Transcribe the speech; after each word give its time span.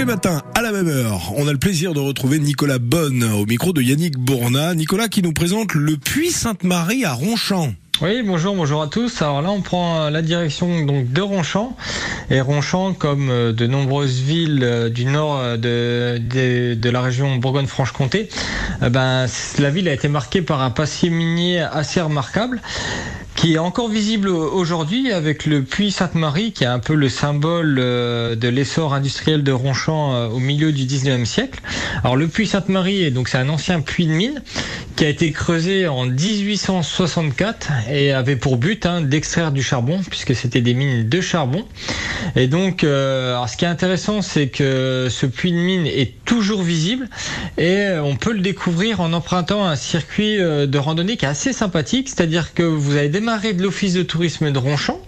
les 0.00 0.06
matins, 0.06 0.40
à 0.54 0.62
la 0.62 0.72
même 0.72 0.88
heure, 0.88 1.30
on 1.36 1.46
a 1.46 1.52
le 1.52 1.58
plaisir 1.58 1.92
de 1.92 2.00
retrouver 2.00 2.38
Nicolas 2.38 2.78
Bonne 2.78 3.22
au 3.22 3.44
micro 3.44 3.74
de 3.74 3.82
Yannick 3.82 4.16
Bourna. 4.16 4.74
Nicolas 4.74 5.08
qui 5.08 5.20
nous 5.20 5.34
présente 5.34 5.74
le 5.74 5.98
puits 5.98 6.30
Sainte-Marie 6.30 7.04
à 7.04 7.12
Ronchamp. 7.12 7.74
Oui, 8.02 8.22
bonjour, 8.24 8.54
bonjour 8.54 8.80
à 8.80 8.86
tous. 8.86 9.20
Alors 9.20 9.42
là, 9.42 9.50
on 9.50 9.60
prend 9.60 10.08
la 10.08 10.22
direction 10.22 10.86
donc 10.86 11.12
de 11.12 11.20
Ronchamp. 11.20 11.76
Et 12.30 12.40
Ronchamp, 12.40 12.94
comme 12.94 13.28
euh, 13.28 13.52
de 13.52 13.66
nombreuses 13.66 14.20
villes 14.20 14.60
euh, 14.62 14.88
du 14.88 15.04
nord 15.04 15.38
euh, 15.38 15.58
de, 15.58 16.74
de, 16.74 16.90
la 16.90 17.02
région 17.02 17.36
Bourgogne-Franche-Comté, 17.36 18.30
ben, 18.80 19.26
la 19.58 19.70
ville 19.70 19.86
a 19.86 19.92
été 19.92 20.08
marquée 20.08 20.40
par 20.40 20.62
un 20.62 20.70
passé 20.70 21.10
minier 21.10 21.60
assez 21.60 22.00
remarquable 22.00 22.62
qui 23.36 23.54
est 23.54 23.58
encore 23.58 23.88
visible 23.88 24.28
aujourd'hui 24.28 25.12
avec 25.12 25.46
le 25.46 25.62
puits 25.62 25.90
Sainte-Marie, 25.90 26.52
qui 26.52 26.64
est 26.64 26.68
un 26.68 26.78
peu 26.78 26.94
le 26.94 27.08
symbole 27.08 27.76
de 27.76 28.48
l'essor 28.48 28.92
industriel 28.92 29.42
de 29.42 29.52
Ronchamp 29.52 30.28
au 30.28 30.38
milieu 30.40 30.72
du 30.72 30.84
19e 30.84 31.24
siècle. 31.24 31.58
Alors 32.04 32.16
le 32.16 32.28
puits 32.28 32.46
Sainte-Marie, 32.46 33.10
donc 33.12 33.28
c'est 33.28 33.38
un 33.38 33.48
ancien 33.48 33.80
puits 33.80 34.06
de 34.06 34.12
mine 34.12 34.42
qui 35.00 35.06
a 35.06 35.08
été 35.08 35.32
creusé 35.32 35.88
en 35.88 36.04
1864 36.04 37.70
et 37.90 38.12
avait 38.12 38.36
pour 38.36 38.58
but 38.58 38.84
hein, 38.84 39.00
d'extraire 39.00 39.50
du 39.50 39.62
charbon 39.62 40.02
puisque 40.06 40.34
c'était 40.34 40.60
des 40.60 40.74
mines 40.74 41.08
de 41.08 41.20
charbon. 41.22 41.64
Et 42.36 42.48
donc, 42.48 42.84
euh, 42.84 43.46
ce 43.46 43.56
qui 43.56 43.64
est 43.64 43.68
intéressant, 43.68 44.20
c'est 44.20 44.48
que 44.48 45.08
ce 45.08 45.24
puits 45.24 45.52
de 45.52 45.56
mine 45.56 45.86
est 45.86 46.22
toujours 46.26 46.60
visible 46.60 47.08
et 47.56 47.86
on 48.04 48.14
peut 48.16 48.34
le 48.34 48.40
découvrir 48.40 49.00
en 49.00 49.14
empruntant 49.14 49.64
un 49.64 49.74
circuit 49.74 50.38
euh, 50.38 50.66
de 50.66 50.76
randonnée 50.76 51.16
qui 51.16 51.24
est 51.24 51.28
assez 51.28 51.54
sympathique, 51.54 52.10
c'est-à-dire 52.10 52.52
que 52.52 52.62
vous 52.62 52.94
allez 52.98 53.08
démarrer 53.08 53.54
de 53.54 53.62
l'office 53.62 53.94
de 53.94 54.02
tourisme 54.02 54.52
de 54.52 54.58
Ronchamp 54.58 55.00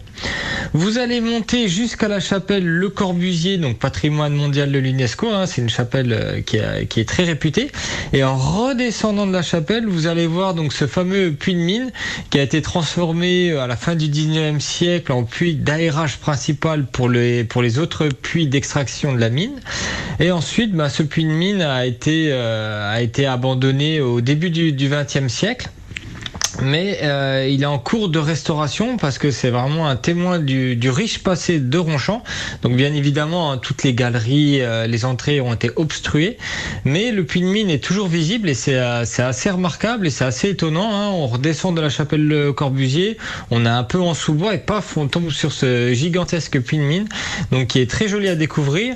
vous 0.74 0.96
allez 0.96 1.20
monter 1.20 1.68
jusqu'à 1.68 2.08
la 2.08 2.18
chapelle 2.18 2.66
Le 2.66 2.88
Corbusier, 2.88 3.58
donc 3.58 3.78
patrimoine 3.78 4.32
mondial 4.32 4.72
de 4.72 4.78
l'UNESCO. 4.78 5.28
Hein, 5.28 5.44
c'est 5.46 5.60
une 5.60 5.68
chapelle 5.68 6.12
euh, 6.12 6.40
qui, 6.40 7.00
est 7.00 7.08
très 7.08 7.24
réputée. 7.24 7.70
Et 8.14 8.24
en 8.24 8.36
redescendant 8.36 9.26
de 9.26 9.32
la 9.32 9.42
chapelle, 9.42 9.86
vous 9.86 10.06
allez 10.06 10.26
voir 10.26 10.54
donc 10.54 10.72
ce 10.72 10.86
fameux 10.86 11.32
puits 11.32 11.54
de 11.54 11.60
mine 11.60 11.90
qui 12.30 12.38
a 12.38 12.42
été 12.42 12.62
transformé 12.62 13.50
euh, 13.50 13.60
à 13.60 13.66
la 13.66 13.76
fin 13.76 13.96
du 13.96 14.06
19e 14.06 14.60
siècle 14.60 15.12
en 15.12 15.24
puits 15.24 15.56
d'aérage 15.56 16.16
principal 16.16 16.86
pour 16.86 17.10
les, 17.10 17.46
autres 17.78 18.08
puits 18.08 18.46
d'extraction 18.46 19.12
de 19.12 19.18
la 19.18 19.28
mine. 19.28 19.60
Et 20.20 20.30
ensuite, 20.30 20.72
bah, 20.72 20.88
ce 20.88 21.02
puits 21.02 21.24
de 21.24 21.30
mine 21.30 21.60
a 21.60 21.84
été, 21.84 22.28
euh, 22.32 22.90
a 22.90 23.02
été 23.02 23.26
abandonné 23.26 24.00
au 24.00 24.22
début 24.22 24.48
du, 24.48 24.72
20e 24.72 25.28
siècle 25.28 25.68
mais 26.60 26.98
euh, 27.02 27.48
il 27.50 27.62
est 27.62 27.66
en 27.66 27.78
cours 27.78 28.08
de 28.08 28.18
restauration 28.18 28.96
parce 28.96 29.18
que 29.18 29.30
c'est 29.30 29.50
vraiment 29.50 29.88
un 29.88 29.96
témoin 29.96 30.38
du, 30.38 30.76
du, 30.76 30.90
riche 30.90 31.22
passé 31.22 31.58
de 31.58 31.78
Ronchamp. 31.78 32.22
Donc 32.62 32.76
bien 32.76 32.92
évidemment, 32.92 33.52
hein, 33.52 33.58
toutes 33.58 33.82
les 33.84 33.94
galeries, 33.94 34.60
euh, 34.60 34.86
les 34.86 35.04
entrées 35.04 35.40
ont 35.40 35.54
été 35.54 35.70
obstruées, 35.76 36.36
mais 36.84 37.10
le 37.10 37.24
puits 37.24 37.40
de 37.40 37.46
mine 37.46 37.70
est 37.70 37.82
toujours 37.82 38.08
visible 38.08 38.48
et 38.50 38.54
c'est 38.54 38.76
euh, 38.76 39.04
assez 39.18 39.50
remarquable 39.50 40.06
et 40.06 40.10
c'est 40.10 40.24
assez 40.24 40.50
étonnant. 40.50 40.90
Hein. 40.92 41.08
On 41.10 41.26
redescend 41.26 41.74
de 41.74 41.80
la 41.80 41.88
chapelle 41.88 42.26
Le 42.26 42.52
Corbusier, 42.52 43.16
on 43.50 43.64
est 43.64 43.68
un 43.68 43.84
peu 43.84 44.00
en 44.00 44.14
sous-bois 44.14 44.54
et 44.54 44.58
paf, 44.58 44.96
on 44.96 45.08
tombe 45.08 45.30
sur 45.30 45.52
ce 45.52 45.92
gigantesque 45.94 46.60
puits 46.60 46.78
de 46.78 46.82
mine, 46.82 47.08
donc 47.50 47.68
qui 47.68 47.80
est 47.80 47.90
très 47.90 48.08
joli 48.08 48.28
à 48.28 48.34
découvrir. 48.34 48.94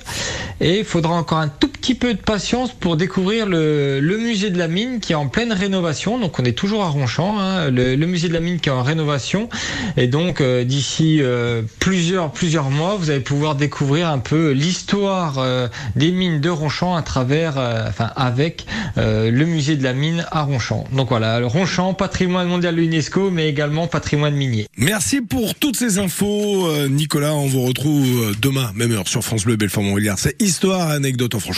Et 0.61 0.81
il 0.81 0.85
faudra 0.85 1.15
encore 1.15 1.39
un 1.39 1.49
tout 1.49 1.69
petit 1.69 1.95
peu 1.95 2.13
de 2.15 2.19
patience 2.19 2.73
pour 2.73 2.97
découvrir 2.97 3.47
le, 3.47 4.01
le 4.01 4.19
musée 4.19 4.51
de 4.51 4.59
la 4.59 4.69
mine 4.69 5.01
qui 5.01 5.13
est 5.13 5.17
en 5.17 5.29
pleine 5.29 5.53
rénovation. 5.53 6.19
Donc 6.19 6.39
on 6.39 6.45
est 6.45 6.57
toujours 6.57 6.83
à 6.83 6.89
Ronchamp. 6.89 7.39
Hein. 7.39 7.46
Hein, 7.47 7.71
le, 7.71 8.07
musée 8.07 8.29
de 8.29 8.33
la 8.33 8.41
mine 8.41 8.59
qui 8.61 8.69
est 8.69 8.73
en 8.73 8.83
rénovation. 8.83 9.49
Et 9.97 10.07
donc 10.07 10.41
euh, 10.41 10.65
d'ici 10.65 11.19
euh, 11.21 11.63
plusieurs 11.79 12.33
plusieurs 12.33 12.71
mois, 12.71 12.97
vous 12.97 13.11
allez 13.11 13.21
pouvoir 13.21 13.55
découvrir 13.55 14.09
un 14.09 14.19
peu 14.19 14.51
l'histoire 14.51 15.39
euh, 15.39 15.69
des 15.95 16.11
mines 16.11 16.41
de 16.41 16.51
Ronchamp 16.51 16.95
à 16.95 17.03
travers, 17.03 17.55
avec 18.17 18.67
le 18.97 19.45
musée 19.45 19.77
de 19.77 19.83
la 19.83 19.93
mine 19.93 20.27
à 20.31 20.43
Ronchamp. 20.43 20.85
Donc 20.93 21.09
voilà, 21.09 21.41
Ronchamp, 21.47 21.95
patrimoine 21.95 22.49
mondial 22.49 22.75
de 22.75 22.81
l'UNESCO, 22.81 23.31
mais 23.31 23.49
également 23.49 23.87
patrimoine 23.87 24.35
minier. 24.35 24.67
Merci 24.77 25.21
pour 25.21 25.55
toutes 25.55 25.77
ces 25.77 25.99
infos, 25.99 26.69
Nicolas. 26.89 27.35
On 27.35 27.47
vous 27.47 27.63
retrouve 27.63 28.35
demain, 28.41 28.73
même 28.75 28.93
heure, 28.93 29.09
sur 29.09 29.23
France 29.23 29.45
Bleu 29.45 29.57
Belfort 29.57 29.83
Montbéliard. 29.83 30.19
C'est 30.19 30.41
histoire, 30.41 30.91
anecdote 30.91 31.35
en 31.35 31.41
Franche. 31.41 31.55